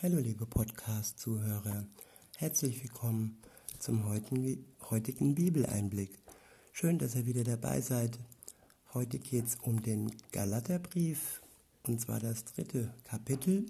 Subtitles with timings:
[0.00, 1.84] Hallo liebe Podcast-Zuhörer,
[2.36, 3.42] herzlich willkommen
[3.80, 6.16] zum heutigen Bibeleinblick.
[6.70, 8.16] Schön, dass ihr wieder dabei seid.
[8.94, 11.42] Heute geht es um den Galaterbrief
[11.82, 13.66] und zwar das dritte Kapitel.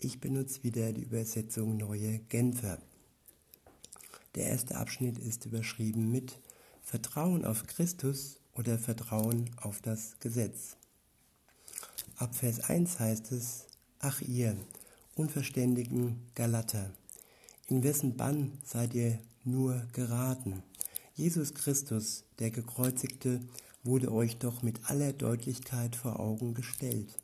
[0.00, 2.78] Ich benutze wieder die Übersetzung Neue Genfer.
[4.34, 6.40] Der erste Abschnitt ist überschrieben mit
[6.82, 10.76] Vertrauen auf Christus oder Vertrauen auf das Gesetz.
[12.16, 13.66] Ab Vers 1 heißt es,
[14.00, 14.56] Ach ihr,
[15.18, 16.92] unverständigen Galater,
[17.66, 20.62] in wessen Bann seid ihr nur geraten?
[21.14, 23.40] Jesus Christus, der Gekreuzigte,
[23.82, 27.16] wurde euch doch mit aller Deutlichkeit vor Augen gestellt.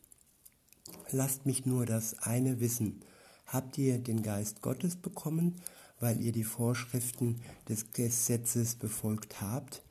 [1.12, 3.00] Lasst mich nur das eine wissen.
[3.46, 5.54] Habt ihr den Geist Gottes bekommen,
[6.00, 9.82] weil ihr die Vorschriften des Gesetzes befolgt habt,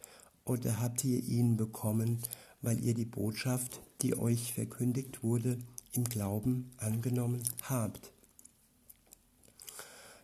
[0.43, 2.19] oder habt ihr ihn bekommen,
[2.61, 5.57] weil ihr die Botschaft, die euch verkündigt wurde,
[5.93, 8.11] im Glauben angenommen habt?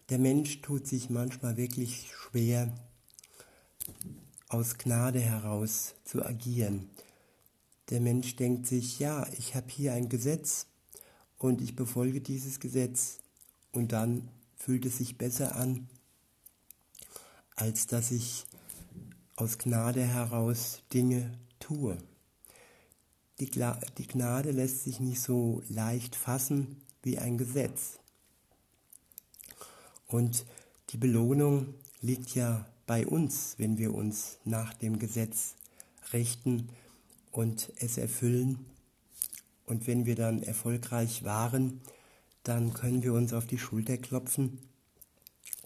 [0.09, 2.73] Der Mensch tut sich manchmal wirklich schwer,
[4.47, 6.89] aus Gnade heraus zu agieren.
[7.89, 10.65] Der Mensch denkt sich, ja, ich habe hier ein Gesetz
[11.37, 13.19] und ich befolge dieses Gesetz
[13.71, 15.87] und dann fühlt es sich besser an,
[17.55, 18.45] als dass ich
[19.35, 21.97] aus Gnade heraus Dinge tue.
[23.39, 27.99] Die, die Gnade lässt sich nicht so leicht fassen wie ein Gesetz.
[30.07, 30.45] Und
[30.89, 35.55] die Belohnung liegt ja bei uns, wenn wir uns nach dem Gesetz
[36.11, 36.69] richten
[37.31, 38.65] und es erfüllen.
[39.65, 41.81] Und wenn wir dann erfolgreich waren,
[42.43, 44.59] dann können wir uns auf die Schulter klopfen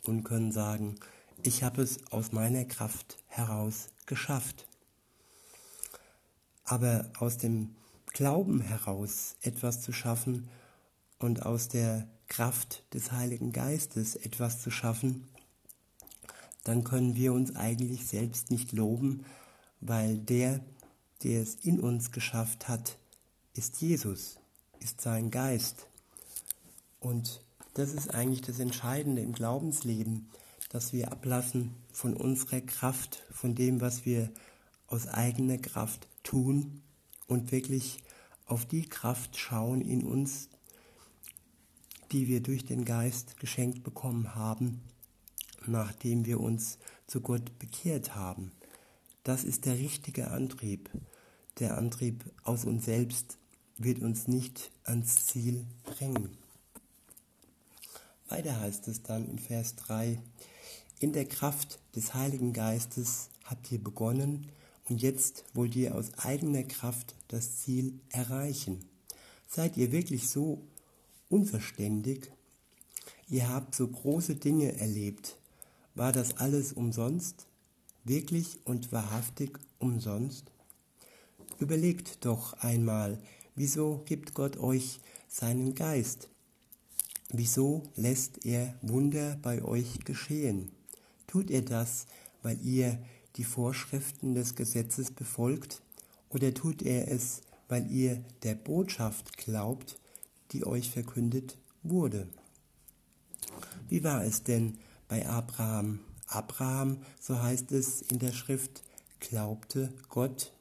[0.04, 0.96] und können sagen,
[1.44, 4.68] ich habe es aus meiner Kraft heraus geschafft.
[6.64, 7.76] Aber aus dem
[8.08, 10.50] Glauben heraus etwas zu schaffen
[11.20, 15.28] und aus der Kraft des Heiligen Geistes etwas zu schaffen,
[16.64, 19.26] dann können wir uns eigentlich selbst nicht loben,
[19.82, 20.62] weil der,
[21.24, 22.98] der es in uns geschafft hat,
[23.54, 24.40] ist Jesus,
[24.80, 25.88] ist sein Geist.
[27.00, 27.42] Und
[27.74, 30.30] das ist eigentlich das Entscheidende im Glaubensleben,
[30.70, 34.32] dass wir ablassen von unserer Kraft, von dem, was wir
[34.88, 36.82] aus eigener Kraft tun
[37.28, 38.00] und wirklich
[38.46, 40.50] auf die Kraft schauen in uns,
[42.12, 44.82] die wir durch den Geist geschenkt bekommen haben,
[45.66, 48.52] nachdem wir uns zu Gott bekehrt haben.
[49.24, 50.90] Das ist der richtige Antrieb.
[51.60, 53.38] Der Antrieb aus uns selbst
[53.78, 56.38] wird uns nicht ans Ziel bringen.
[58.28, 60.20] Weiter heißt es dann in Vers 3,
[61.00, 64.50] in der Kraft des Heiligen Geistes habt ihr begonnen
[64.90, 68.86] und jetzt wollt ihr aus eigener Kraft das Ziel erreichen.
[69.48, 70.62] Seid ihr wirklich so
[71.30, 72.32] unverständig?
[73.30, 75.38] Ihr habt so große Dinge erlebt.
[75.96, 77.48] War das alles umsonst?
[78.04, 80.52] Wirklich und wahrhaftig umsonst?
[81.60, 83.20] Überlegt doch einmal,
[83.56, 85.00] wieso gibt Gott euch
[85.30, 86.30] seinen Geist?
[87.30, 90.72] Wieso lässt er Wunder bei euch geschehen?
[91.26, 92.06] Tut er das,
[92.42, 93.00] weil ihr
[93.36, 95.82] die Vorschriften des Gesetzes befolgt,
[96.30, 100.00] oder tut er es, weil ihr der Botschaft glaubt,
[100.52, 102.28] die euch verkündet wurde?
[103.90, 104.78] Wie war es denn
[105.08, 106.00] bei Abraham?
[106.28, 108.84] Abraham, so heißt es in der Schrift,
[109.20, 110.52] glaubte Gott,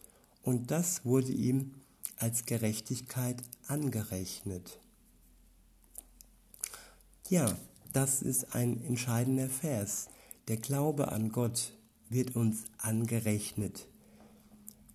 [0.43, 1.75] und das wurde ihm
[2.19, 4.79] als Gerechtigkeit angerechnet.
[7.29, 7.57] Ja,
[7.93, 10.09] das ist ein entscheidender Vers.
[10.49, 11.73] Der Glaube an Gott
[12.13, 13.89] wird uns angerechnet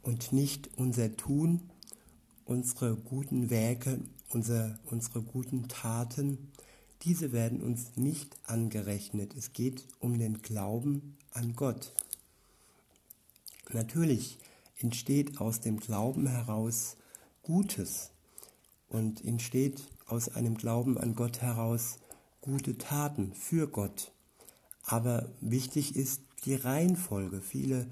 [0.02, 1.70] und nicht unser Tun,
[2.46, 6.52] unsere guten Werke, unser, unsere guten Taten,
[7.04, 9.36] diese werden uns nicht angerechnet.
[9.36, 11.94] Es geht um den Glauben an Gott.
[13.72, 14.40] Natürlich
[14.80, 16.98] entsteht aus dem Glauben heraus
[17.44, 18.12] Gutes
[18.90, 22.00] und entsteht aus einem Glauben an Gott heraus
[22.42, 24.12] gute Taten für Gott.
[24.84, 27.42] Aber wichtig ist die Reihenfolge.
[27.42, 27.88] Viele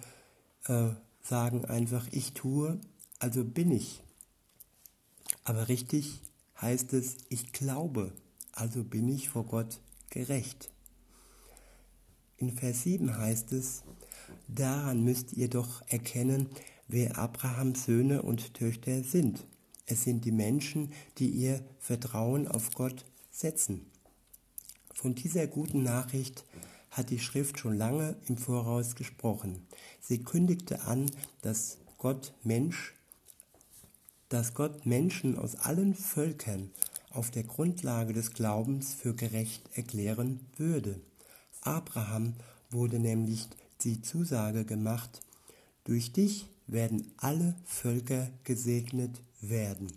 [0.67, 0.89] äh,
[1.21, 2.79] sagen einfach, ich tue,
[3.19, 4.03] also bin ich.
[5.43, 6.21] Aber richtig
[6.61, 8.13] heißt es, ich glaube,
[8.51, 10.71] also bin ich vor Gott gerecht.
[12.37, 13.83] In Vers 7 heißt es,
[14.47, 16.49] daran müsst ihr doch erkennen,
[16.87, 19.45] wer Abrahams Söhne und Töchter sind.
[19.85, 23.85] Es sind die Menschen, die ihr Vertrauen auf Gott setzen.
[24.93, 26.45] Von dieser guten Nachricht
[26.95, 29.67] hat die Schrift schon lange im Voraus gesprochen.
[29.99, 31.11] Sie kündigte an,
[31.41, 32.93] dass Gott Mensch,
[34.29, 36.71] dass Gott Menschen aus allen Völkern,
[37.11, 40.99] auf der Grundlage des Glaubens für gerecht erklären würde.
[41.61, 42.33] Abraham
[42.71, 43.49] wurde nämlich
[43.81, 45.21] die Zusage gemacht,
[45.83, 49.91] durch dich werden alle Völker gesegnet werden.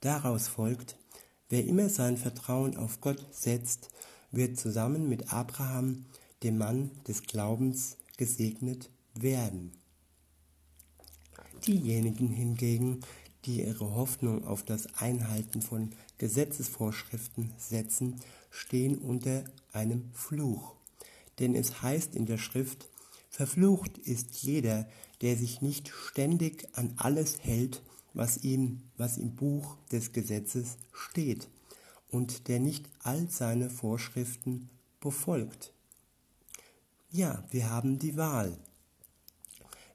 [0.00, 0.96] Daraus folgt,
[1.50, 3.90] wer immer sein Vertrauen auf Gott setzt,
[4.30, 6.06] wird zusammen mit Abraham,
[6.42, 9.72] dem Mann des Glaubens, gesegnet werden.
[11.66, 13.00] Diejenigen hingegen,
[13.44, 20.74] die ihre Hoffnung auf das Einhalten von Gesetzesvorschriften setzen, stehen unter einem Fluch.
[21.38, 22.88] Denn es heißt in der Schrift,
[23.30, 24.88] Verflucht ist jeder,
[25.22, 31.48] der sich nicht ständig an alles hält, was ihm, was im Buch des Gesetzes steht,
[32.10, 34.68] und der nicht all seine Vorschriften
[35.00, 35.72] befolgt.
[37.10, 38.56] Ja, wir haben die Wahl.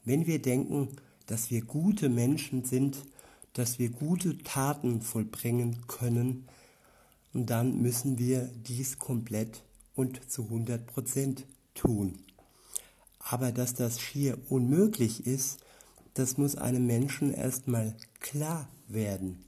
[0.04, 0.90] Wenn wir denken,
[1.26, 2.98] dass wir gute Menschen sind,
[3.54, 6.48] dass wir gute Taten vollbringen können,
[7.34, 9.64] dann müssen wir dies komplett
[9.96, 12.20] und zu 100 Prozent tun.
[13.20, 15.60] Aber dass das schier unmöglich ist,
[16.14, 19.44] das muss einem Menschen erstmal klar werden.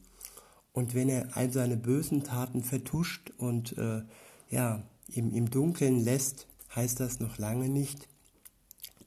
[0.78, 4.04] Und wenn er all seine bösen Taten vertuscht und äh,
[4.52, 6.46] ja, im, im Dunkeln lässt,
[6.76, 8.08] heißt das noch lange nicht,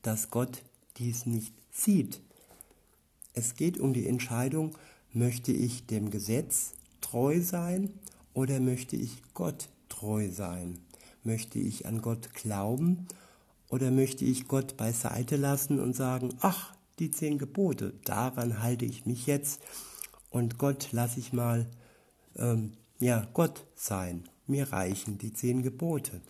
[0.03, 0.65] dass Gott
[0.97, 2.23] dies nicht sieht.
[3.35, 4.77] Es geht um die Entscheidung,
[5.13, 7.91] möchte ich dem Gesetz treu sein
[8.35, 10.77] oder möchte ich Gott treu sein?
[11.23, 13.07] Möchte ich an Gott glauben
[13.69, 19.07] oder möchte ich Gott beiseite lassen und sagen, ach, die zehn Gebote, daran halte ich
[19.07, 19.61] mich jetzt
[20.31, 21.67] und Gott lasse ich mal,
[22.37, 24.29] ähm, ja, Gott sein.
[24.47, 26.21] Mir reichen die zehn Gebote.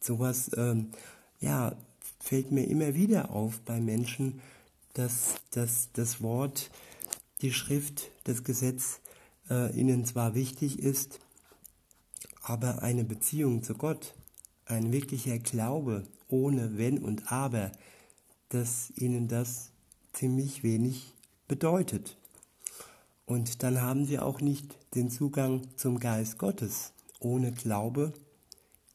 [0.00, 0.90] Sowas, ähm,
[1.40, 1.76] ja,
[2.18, 4.40] fällt mir immer wieder auf bei Menschen,
[4.94, 6.70] dass, dass das Wort,
[7.42, 9.00] die Schrift, das Gesetz
[9.48, 11.20] äh, ihnen zwar wichtig ist,
[12.42, 14.14] aber eine Beziehung zu Gott,
[14.66, 17.72] ein wirklicher Glaube ohne Wenn und Aber,
[18.50, 19.70] dass ihnen das
[20.12, 21.14] ziemlich wenig
[21.48, 22.16] bedeutet.
[23.30, 26.90] Und dann haben sie auch nicht den Zugang zum Geist Gottes.
[27.20, 28.12] Ohne Glaube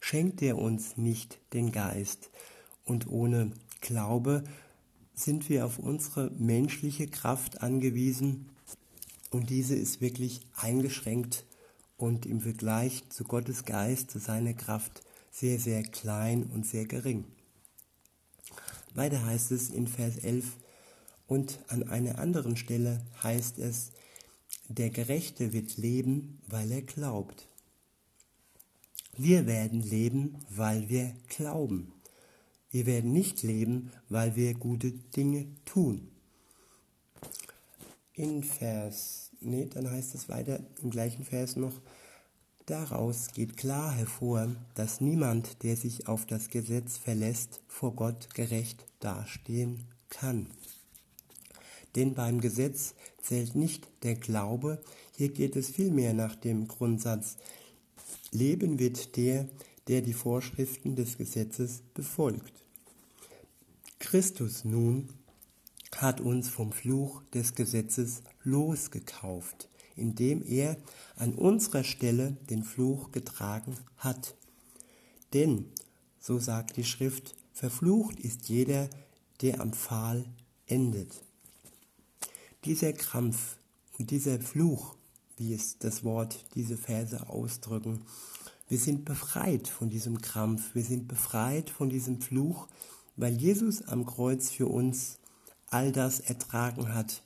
[0.01, 2.31] schenkt er uns nicht den Geist.
[2.83, 4.43] Und ohne Glaube
[5.13, 8.49] sind wir auf unsere menschliche Kraft angewiesen
[9.31, 11.45] und diese ist wirklich eingeschränkt
[11.95, 15.01] und im Vergleich zu Gottes Geist, zu seiner Kraft
[15.31, 17.23] sehr, sehr klein und sehr gering.
[18.93, 20.57] Weiter heißt es in Vers 11,
[21.27, 23.91] und an einer anderen Stelle heißt es,
[24.67, 27.47] der Gerechte wird leben, weil er glaubt.
[29.17, 31.93] Wir werden leben, weil wir glauben.
[32.71, 36.11] Wir werden nicht leben, weil wir gute Dinge tun.
[38.13, 41.81] In Vers, nee, dann heißt es weiter im gleichen Vers noch,
[42.65, 48.85] Daraus geht klar hervor, dass niemand, der sich auf das Gesetz verlässt, vor Gott gerecht
[48.99, 50.47] dastehen kann.
[51.95, 54.81] Denn beim Gesetz zählt nicht der Glaube,
[55.15, 57.37] hier geht es vielmehr nach dem Grundsatz,
[58.31, 59.47] Leben wird der,
[59.87, 62.65] der die Vorschriften des Gesetzes befolgt.
[63.99, 65.07] Christus nun
[65.95, 70.77] hat uns vom Fluch des Gesetzes losgekauft indem er
[71.15, 74.35] an unserer Stelle den Fluch getragen hat.
[75.33, 75.71] Denn,
[76.19, 78.89] so sagt die Schrift, verflucht ist jeder,
[79.41, 80.25] der am Pfahl
[80.67, 81.23] endet.
[82.65, 83.57] Dieser Krampf
[83.99, 84.95] und dieser Fluch,
[85.37, 88.01] wie es das Wort, diese Verse ausdrücken,
[88.67, 92.67] wir sind befreit von diesem Krampf, wir sind befreit von diesem Fluch,
[93.17, 95.19] weil Jesus am Kreuz für uns
[95.67, 97.21] all das ertragen hat,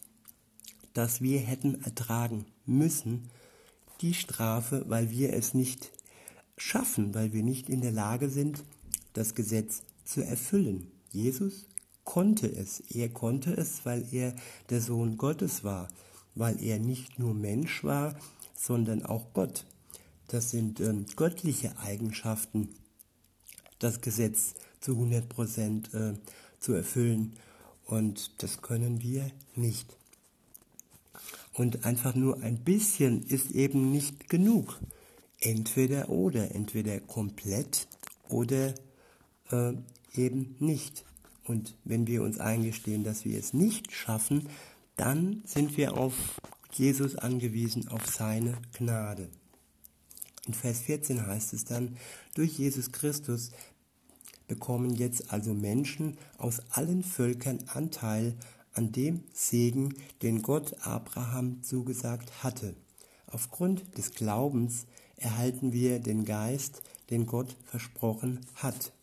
[0.93, 3.29] das wir hätten ertragen müssen,
[4.01, 5.93] die Strafe, weil wir es nicht
[6.57, 8.65] schaffen, weil wir nicht in der Lage sind,
[9.13, 10.91] das Gesetz zu erfüllen.
[11.13, 11.68] Jesus
[12.09, 12.79] konnte es.
[12.89, 14.33] Er konnte es, weil er
[14.71, 15.89] der Sohn Gottes war,
[16.33, 18.15] weil er nicht nur Mensch war,
[18.55, 19.63] sondern auch Gott.
[20.27, 22.69] Das sind ähm, göttliche Eigenschaften,
[23.77, 26.13] das Gesetz zu 100 Prozent äh,
[26.59, 27.35] zu erfüllen.
[27.85, 29.95] Und das können wir nicht.
[31.53, 34.79] Und einfach nur ein bisschen ist eben nicht genug.
[35.41, 37.87] Entweder oder, entweder komplett
[38.29, 38.73] oder
[39.51, 39.73] äh,
[40.15, 41.05] eben nicht.
[41.49, 44.47] Und wenn wir uns eingestehen, dass wir es nicht schaffen,
[44.97, 46.13] dann sind wir auf
[46.71, 49.29] Jesus angewiesen, auf seine Gnade.
[50.45, 51.97] In Vers 14 heißt es dann,
[52.35, 53.49] durch Jesus Christus
[54.47, 58.35] bekommen jetzt also Menschen aus allen Völkern Anteil
[58.73, 62.75] an dem Segen, den Gott Abraham zugesagt hatte.
[63.25, 64.85] Aufgrund des Glaubens
[65.17, 68.93] erhalten wir den Geist, den Gott versprochen hat.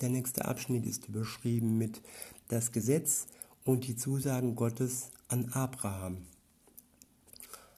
[0.00, 2.02] Der nächste Abschnitt ist überschrieben mit
[2.48, 3.26] das Gesetz
[3.64, 6.18] und die Zusagen Gottes an Abraham.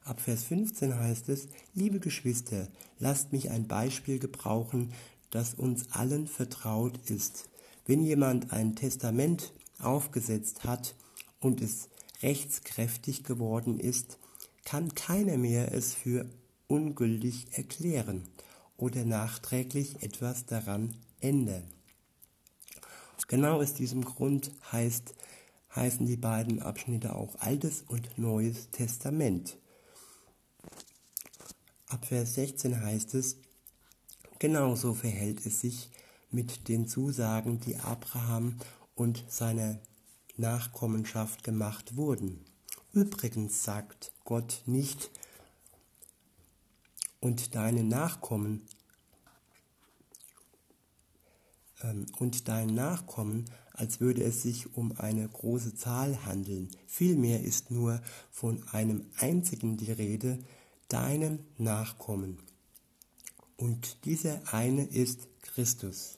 [0.03, 4.91] Ab Vers 15 heißt es, liebe Geschwister, lasst mich ein Beispiel gebrauchen,
[5.29, 7.47] das uns allen vertraut ist.
[7.85, 10.95] Wenn jemand ein Testament aufgesetzt hat
[11.39, 11.89] und es
[12.21, 14.17] rechtskräftig geworden ist,
[14.65, 16.25] kann keiner mehr es für
[16.67, 18.27] ungültig erklären
[18.77, 21.78] oder nachträglich etwas daran ändern.
[23.27, 25.13] Genau aus diesem Grund heißt,
[25.75, 29.57] heißen die beiden Abschnitte auch Altes und Neues Testament.
[31.87, 33.37] Ab Vers 16 heißt es,
[34.39, 35.89] genauso verhält es sich
[36.31, 38.57] mit den Zusagen, die Abraham
[38.95, 39.79] und seiner
[40.37, 42.45] Nachkommenschaft gemacht wurden.
[42.93, 45.11] Übrigens sagt Gott nicht,
[47.19, 48.67] und deine Nachkommen ähm,
[52.19, 56.69] und dein Nachkommen, als würde es sich um eine große Zahl handeln.
[56.87, 60.39] Vielmehr ist nur von einem einzigen die Rede,
[60.89, 62.39] deinem Nachkommen.
[63.55, 66.17] Und dieser eine ist Christus.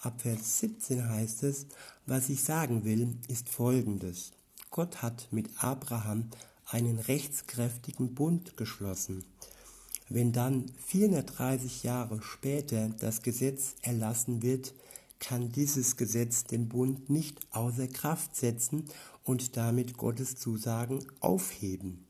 [0.00, 1.66] Ab Vers 17 heißt es,
[2.06, 4.32] was ich sagen will, ist folgendes.
[4.70, 6.30] Gott hat mit Abraham
[6.64, 9.24] einen rechtskräftigen Bund geschlossen.
[10.12, 14.74] Wenn dann 430 Jahre später das Gesetz erlassen wird,
[15.20, 18.86] kann dieses Gesetz den Bund nicht außer Kraft setzen
[19.22, 22.08] und damit Gottes Zusagen aufheben.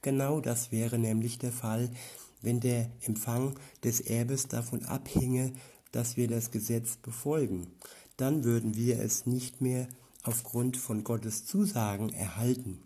[0.00, 1.90] Genau das wäre nämlich der Fall,
[2.40, 5.52] wenn der Empfang des Erbes davon abhinge,
[5.92, 7.66] dass wir das Gesetz befolgen.
[8.16, 9.88] Dann würden wir es nicht mehr
[10.22, 12.80] aufgrund von Gottes Zusagen erhalten.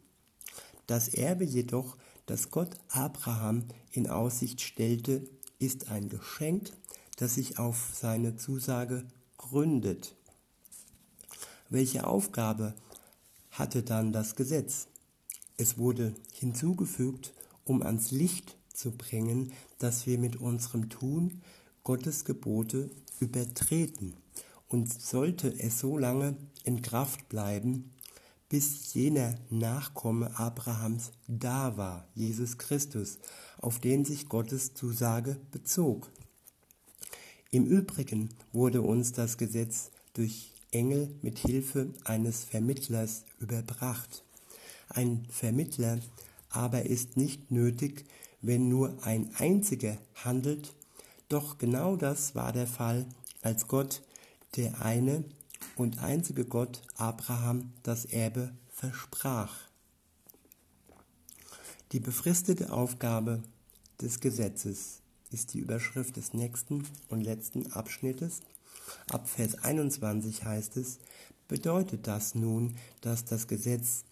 [0.89, 1.97] Das Erbe jedoch
[2.29, 5.27] das Gott Abraham in Aussicht stellte,
[5.59, 6.71] ist ein Geschenk,
[7.17, 9.05] das sich auf seine Zusage
[9.39, 10.15] gründet.
[11.71, 12.75] Welche Aufgabe
[13.51, 14.89] hatte dann das Gesetz?
[15.57, 17.33] Es wurde hinzugefügt,
[17.65, 21.41] um ans Licht zu bringen, dass wir mit unserem Tun
[21.83, 24.15] Gottes Gebote übertreten.
[24.69, 27.91] Und sollte es so lange in Kraft bleiben,
[28.49, 33.19] bis jener Nachkomme Abrahams da war, Jesus Christus,
[33.61, 36.11] auf den sich Gottes Zusage bezog.
[37.51, 44.25] Im Übrigen wurde uns das Gesetz durch Engel mit Hilfe eines Vermittlers überbracht.
[44.89, 45.99] Ein Vermittler
[46.51, 48.05] aber ist nicht nötig,
[48.41, 50.75] wenn nur ein einziger handelt,
[51.29, 53.07] doch genau das war der Fall,
[53.43, 54.03] als Gott,
[54.57, 55.25] der eine
[55.79, 59.55] und einzige Gott Abraham das Erbe versprach.
[61.93, 63.43] Die befristete Aufgabe
[64.01, 68.41] des Gesetzes ist die Überschrift des nächsten und letzten Abschnittes.
[69.09, 70.99] Ab Vers 21 heißt es,
[71.47, 74.05] bedeutet das nun, dass das Gesetz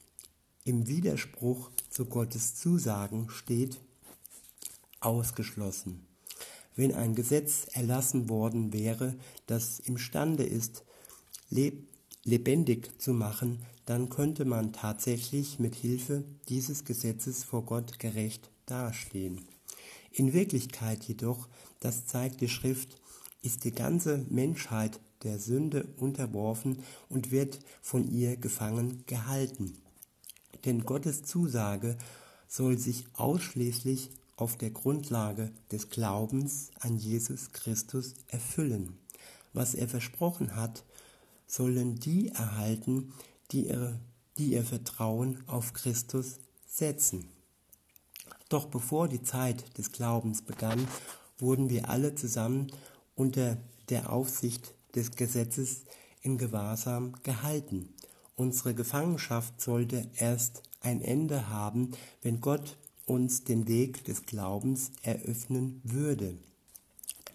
[0.64, 3.80] im Widerspruch zu Gottes Zusagen steht?
[5.00, 6.06] Ausgeschlossen.
[6.76, 10.85] Wenn ein Gesetz erlassen worden wäre, das imstande ist,
[11.48, 19.42] lebendig zu machen, dann könnte man tatsächlich mit Hilfe dieses Gesetzes vor Gott gerecht dastehen.
[20.10, 21.48] In Wirklichkeit jedoch,
[21.80, 23.00] das zeigt die Schrift,
[23.42, 29.76] ist die ganze Menschheit der Sünde unterworfen und wird von ihr gefangen gehalten.
[30.64, 31.96] Denn Gottes Zusage
[32.48, 38.98] soll sich ausschließlich auf der Grundlage des Glaubens an Jesus Christus erfüllen.
[39.52, 40.84] Was er versprochen hat,
[41.46, 43.12] sollen die erhalten,
[43.50, 43.98] die ihr,
[44.38, 47.28] die ihr Vertrauen auf Christus setzen.
[48.48, 50.86] Doch bevor die Zeit des Glaubens begann,
[51.38, 52.72] wurden wir alle zusammen
[53.14, 53.56] unter
[53.88, 55.84] der Aufsicht des Gesetzes
[56.22, 57.94] in Gewahrsam gehalten.
[58.34, 62.76] Unsere Gefangenschaft sollte erst ein Ende haben, wenn Gott
[63.06, 66.36] uns den Weg des Glaubens eröffnen würde.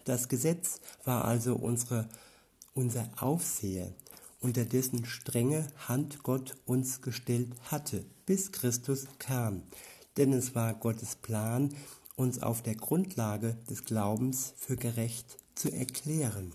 [0.04, 2.08] Das Gesetz war also unsere,
[2.74, 3.92] unser Aufseher,
[4.40, 9.62] unter dessen strenge Hand Gott uns gestellt hatte, bis Christus kam.
[10.16, 11.74] Denn es war Gottes Plan,
[12.16, 16.52] uns auf der Grundlage des Glaubens für gerecht zu erklären.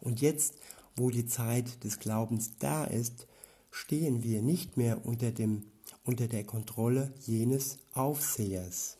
[0.00, 0.54] Und jetzt,
[0.96, 3.26] wo die Zeit des Glaubens da ist,
[3.70, 5.64] stehen wir nicht mehr unter, dem,
[6.04, 8.98] unter der Kontrolle jenes Aufsehers.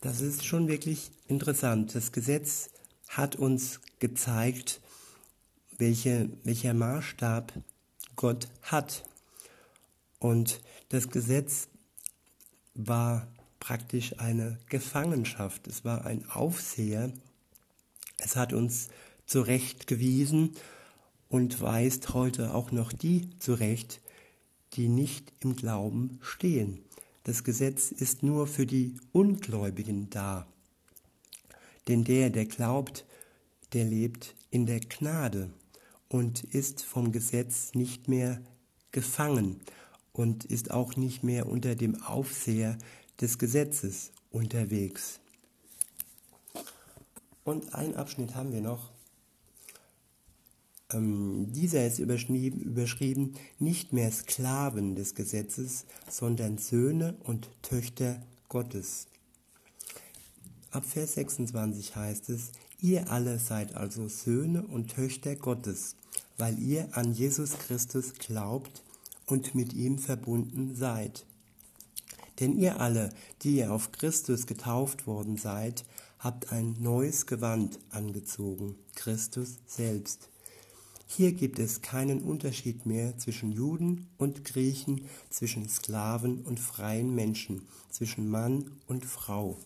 [0.00, 1.94] Das ist schon wirklich interessant.
[1.94, 2.70] Das Gesetz
[3.16, 4.80] hat uns gezeigt,
[5.78, 7.52] welche, welcher Maßstab
[8.16, 9.04] Gott hat.
[10.18, 11.68] Und das Gesetz
[12.74, 13.26] war
[13.60, 15.66] praktisch eine Gefangenschaft.
[15.66, 17.12] Es war ein Aufseher.
[18.18, 18.88] Es hat uns
[19.26, 20.56] zurechtgewiesen
[21.28, 24.00] und weist heute auch noch die zurecht,
[24.74, 26.84] die nicht im Glauben stehen.
[27.22, 30.46] Das Gesetz ist nur für die Ungläubigen da.
[31.88, 33.04] Denn der, der glaubt,
[33.72, 35.50] der lebt in der Gnade
[36.08, 38.40] und ist vom Gesetz nicht mehr
[38.92, 39.60] gefangen
[40.12, 42.78] und ist auch nicht mehr unter dem Aufseher
[43.20, 45.20] des Gesetzes unterwegs.
[47.44, 48.92] Und ein Abschnitt haben wir noch.
[50.92, 59.08] Ähm, dieser ist überschrieben, nicht mehr Sklaven des Gesetzes, sondern Söhne und Töchter Gottes.
[60.74, 62.50] Ab Vers 26 heißt es,
[62.80, 65.94] ihr alle seid also Söhne und Töchter Gottes,
[66.36, 68.82] weil ihr an Jesus Christus glaubt
[69.26, 71.26] und mit ihm verbunden seid.
[72.40, 73.10] Denn ihr alle,
[73.42, 75.84] die ihr auf Christus getauft worden seid,
[76.18, 80.28] habt ein neues Gewand angezogen, Christus selbst.
[81.06, 87.62] Hier gibt es keinen Unterschied mehr zwischen Juden und Griechen, zwischen Sklaven und freien Menschen,
[87.90, 89.56] zwischen Mann und Frau.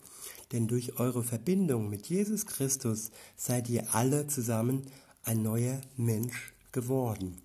[0.51, 4.83] Denn durch eure Verbindung mit Jesus Christus seid ihr alle zusammen
[5.23, 7.41] ein neuer Mensch geworden.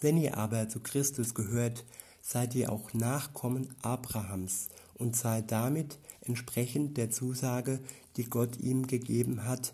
[0.00, 1.84] Wenn ihr aber zu Christus gehört,
[2.20, 7.80] seid ihr auch Nachkommen Abrahams und seid damit entsprechend der Zusage,
[8.16, 9.72] die Gott ihm gegeben hat,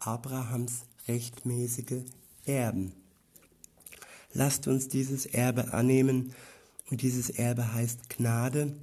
[0.00, 2.02] Abrahams rechtmäßige
[2.44, 2.92] Erben.
[4.32, 6.34] Lasst uns dieses Erbe annehmen
[6.90, 8.74] und dieses Erbe heißt Gnade,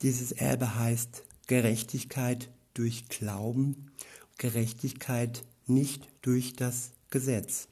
[0.00, 3.90] dieses Erbe heißt Gerechtigkeit durch Glauben,
[4.38, 7.68] Gerechtigkeit nicht durch das Gesetz.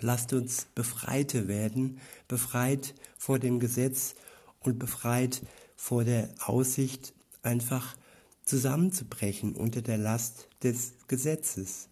[0.00, 4.14] Lasst uns Befreite werden, befreit vor dem Gesetz
[4.60, 5.42] und befreit
[5.76, 7.96] vor der Aussicht, einfach
[8.44, 11.88] zusammenzubrechen unter der Last des Gesetzes.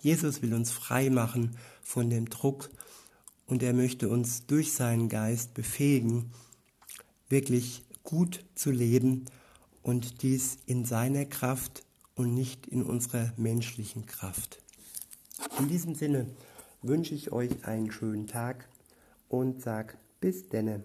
[0.00, 2.70] Jesus will uns frei machen von dem Druck
[3.46, 6.32] und er möchte uns durch seinen Geist befähigen,
[7.28, 9.26] wirklich gut zu leben
[9.82, 14.62] und dies in seiner Kraft und nicht in unserer menschlichen Kraft.
[15.58, 16.26] In diesem Sinne
[16.82, 18.68] wünsche ich euch einen schönen Tag
[19.28, 20.84] und sag bis denne.